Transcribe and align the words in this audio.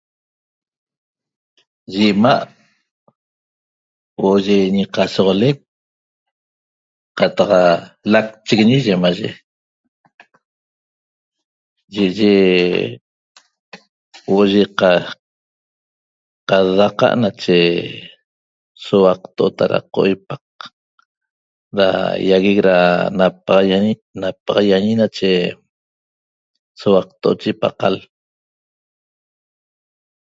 Yi 1.93 2.05
'ima' 2.09 2.39
huo'o 4.17 4.37
yi 4.47 4.57
ñiqasoxoc 4.77 5.57
qataq 7.17 7.51
lacchiguiñi 8.11 8.77
yimaye 8.85 9.29
yi'iye 11.93 12.33
huo'o 14.23 14.43
yi 14.53 14.61
qad'daqa' 16.49 17.19
nache 17.21 17.57
souaqto'ot 18.85 19.57
ara 19.65 19.79
qoipaq 19.93 20.43
ra 21.77 21.87
ýaguec 22.27 22.59
ra 22.67 22.77
napaxaiañi 24.21 24.93
nache 25.01 25.29
souaqto'ot 26.79 27.39
yi 27.45 27.51
paqal 27.61 27.95